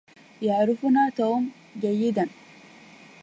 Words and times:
يعرفنا 0.41 1.09
توم 1.17 1.51
جيدا 1.81 2.29